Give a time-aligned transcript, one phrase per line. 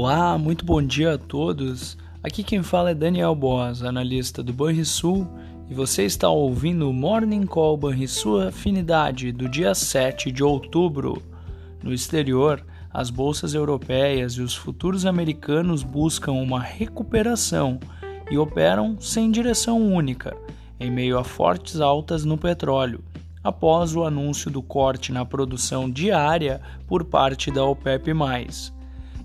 [0.00, 1.98] Olá, muito bom dia a todos.
[2.22, 5.26] Aqui quem fala é Daniel Boas, analista do Banrisul,
[5.68, 11.20] e você está ouvindo o Morning Call Banrisul Afinidade do dia 7 de outubro.
[11.82, 17.80] No exterior, as bolsas europeias e os futuros americanos buscam uma recuperação
[18.30, 20.36] e operam sem direção única,
[20.78, 23.02] em meio a fortes altas no petróleo,
[23.42, 28.14] após o anúncio do corte na produção diária por parte da OPEP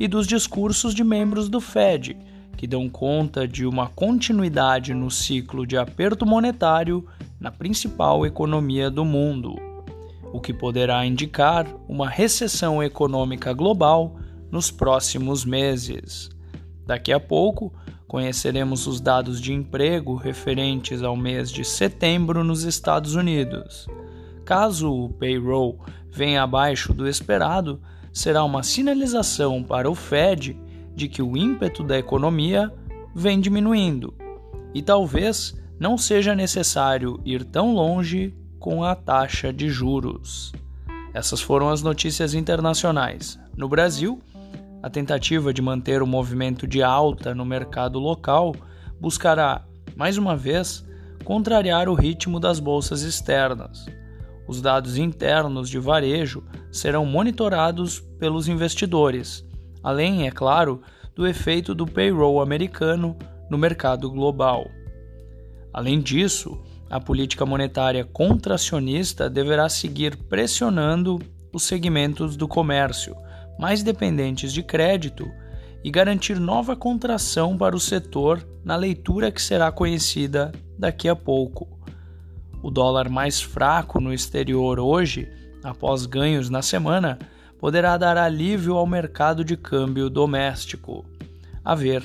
[0.00, 2.16] e dos discursos de membros do Fed,
[2.56, 7.06] que dão conta de uma continuidade no ciclo de aperto monetário
[7.38, 9.56] na principal economia do mundo,
[10.32, 14.16] o que poderá indicar uma recessão econômica global
[14.50, 16.30] nos próximos meses.
[16.86, 17.72] Daqui a pouco,
[18.08, 23.86] conheceremos os dados de emprego referentes ao mês de setembro nos Estados Unidos.
[24.46, 25.78] Caso o payroll
[26.10, 27.80] venha abaixo do esperado,
[28.12, 30.58] será uma sinalização para o Fed
[30.94, 32.72] de que o ímpeto da economia
[33.14, 34.14] vem diminuindo
[34.74, 40.52] e talvez não seja necessário ir tão longe com a taxa de juros.
[41.12, 43.38] Essas foram as notícias internacionais.
[43.56, 44.20] No Brasil,
[44.82, 48.54] a tentativa de manter o movimento de alta no mercado local
[49.00, 49.64] buscará,
[49.96, 50.86] mais uma vez,
[51.24, 53.86] contrariar o ritmo das bolsas externas.
[54.46, 59.44] Os dados internos de varejo serão monitorados pelos investidores,
[59.82, 60.82] além, é claro,
[61.14, 63.16] do efeito do payroll americano
[63.50, 64.70] no mercado global.
[65.72, 71.18] Além disso, a política monetária contracionista deverá seguir pressionando
[71.52, 73.14] os segmentos do comércio
[73.60, 75.30] mais dependentes de crédito
[75.84, 81.68] e garantir nova contração para o setor na leitura que será conhecida daqui a pouco.
[82.62, 85.28] O dólar mais fraco no exterior hoje,
[85.62, 87.18] após ganhos na semana,
[87.58, 91.04] poderá dar alívio ao mercado de câmbio doméstico.
[91.64, 92.04] A ver.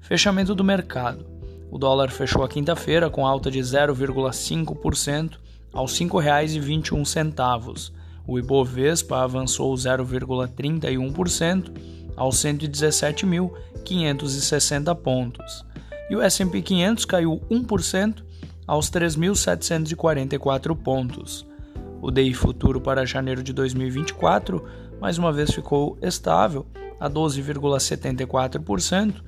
[0.00, 1.26] Fechamento do mercado.
[1.70, 5.38] O dólar fechou a quinta-feira com alta de 0,5%
[5.72, 7.92] aos R$ 5,21.
[8.26, 11.72] O Ibovespa avançou 0,31%
[12.16, 15.64] aos 117.560 pontos.
[16.10, 18.22] E o S&P 500 caiu 1%
[18.66, 21.46] aos 3.744 pontos.
[22.02, 24.64] O DI futuro para janeiro de 2024
[25.00, 26.66] mais uma vez ficou estável
[26.98, 29.22] a 12,74%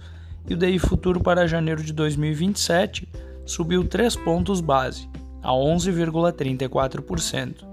[0.49, 3.09] e o DI futuro para janeiro de 2027
[3.47, 5.09] subiu 3 pontos base
[5.41, 7.65] a 11,34%.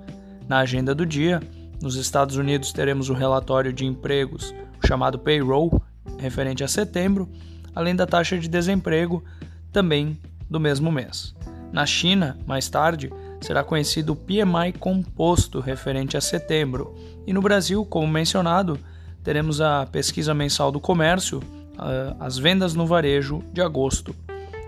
[0.47, 1.41] Na agenda do dia,
[1.81, 4.53] nos Estados Unidos teremos o relatório de empregos,
[4.83, 5.81] o chamado payroll,
[6.19, 7.27] referente a setembro,
[7.73, 9.23] além da taxa de desemprego,
[9.71, 10.15] também
[10.47, 11.33] do mesmo mês.
[11.71, 13.11] Na China, mais tarde,
[13.41, 16.95] será conhecido o PMI composto referente a setembro.
[17.25, 18.79] E no Brasil, como mencionado,
[19.23, 21.41] teremos a pesquisa mensal do comércio,
[22.19, 24.15] as vendas no varejo de agosto.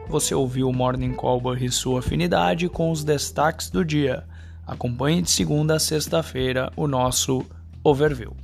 [0.10, 4.24] Você ouviu o Morning Call e sua afinidade com os destaques do dia.
[4.66, 7.46] Acompanhe de segunda a sexta-feira o nosso
[7.84, 8.36] overview.